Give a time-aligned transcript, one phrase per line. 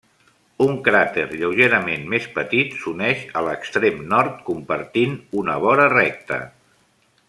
[0.63, 6.45] Un cràter lleugerament més petit s'uneix a l'extrem nord, compartint una vora recta.